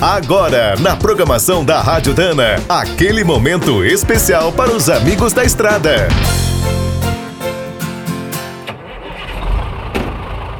[0.00, 6.08] Agora, na programação da Rádio Dana, aquele momento especial para os amigos da estrada.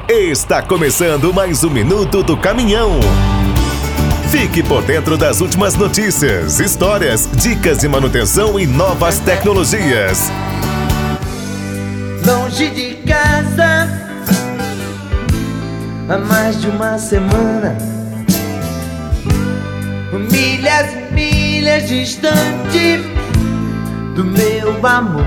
[0.06, 3.00] Está começando mais um minuto do caminhão.
[4.30, 10.30] Fique por dentro das últimas notícias, histórias, dicas de manutenção e novas tecnologias.
[12.26, 13.88] Longe de casa,
[16.10, 17.99] há mais de uma semana.
[20.12, 22.98] Milhas e milhas distante
[24.16, 25.24] do meu amor.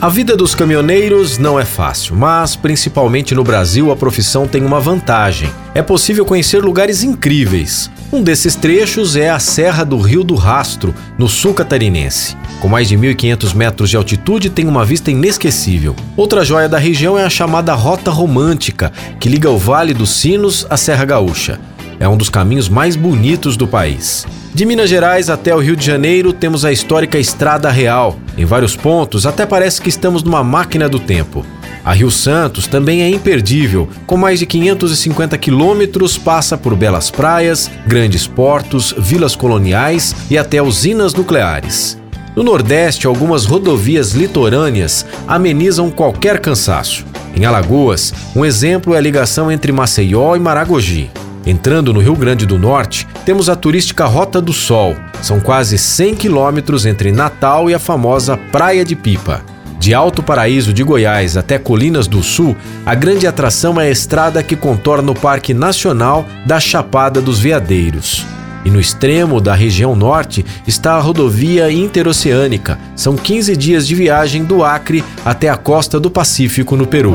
[0.00, 4.78] A vida dos caminhoneiros não é fácil, mas principalmente no Brasil a profissão tem uma
[4.78, 5.50] vantagem.
[5.74, 7.90] É possível conhecer lugares incríveis.
[8.12, 12.36] Um desses trechos é a Serra do Rio do Rastro, no sul catarinense.
[12.60, 15.96] Com mais de 1.500 metros de altitude, tem uma vista inesquecível.
[16.16, 20.64] Outra joia da região é a chamada Rota Romântica, que liga o Vale dos Sinos
[20.70, 21.58] à Serra Gaúcha.
[22.00, 24.26] É um dos caminhos mais bonitos do país.
[24.54, 28.16] De Minas Gerais até o Rio de Janeiro, temos a histórica Estrada Real.
[28.36, 31.44] Em vários pontos, até parece que estamos numa máquina do tempo.
[31.84, 37.70] A Rio Santos também é imperdível, com mais de 550 quilômetros, passa por belas praias,
[37.86, 41.98] grandes portos, vilas coloniais e até usinas nucleares.
[42.36, 47.04] No Nordeste, algumas rodovias litorâneas amenizam qualquer cansaço.
[47.34, 51.10] Em Alagoas, um exemplo é a ligação entre Maceió e Maragogi.
[51.48, 54.94] Entrando no Rio Grande do Norte, temos a turística Rota do Sol.
[55.22, 59.42] São quase 100 quilômetros entre Natal e a famosa Praia de Pipa.
[59.78, 64.42] De Alto Paraíso de Goiás até Colinas do Sul, a grande atração é a estrada
[64.42, 68.26] que contorna o Parque Nacional da Chapada dos Veadeiros.
[68.62, 72.78] E no extremo da região norte está a rodovia interoceânica.
[72.94, 77.12] São 15 dias de viagem do Acre até a costa do Pacífico, no Peru.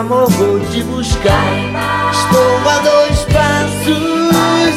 [0.00, 2.10] Amor vou te buscar.
[2.10, 4.74] Estou a dois passos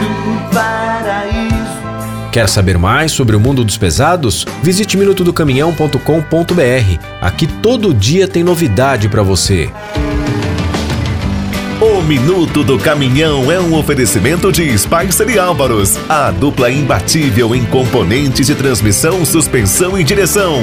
[0.00, 0.08] do
[0.54, 1.66] paraíso.
[2.32, 4.46] Quer saber mais sobre o mundo dos pesados?
[4.62, 6.98] Visite minutodocaminhão.com.br.
[7.20, 9.70] Aqui todo dia tem novidade para você.
[11.78, 17.66] O Minuto do Caminhão é um oferecimento de Spicer e Álvaros, a dupla imbatível em
[17.66, 20.62] componentes de transmissão, suspensão e direção.